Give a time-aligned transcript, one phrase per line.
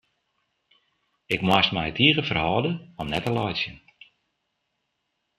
[1.33, 3.77] Ik moast my tige ferhâlde om net te laitsjen.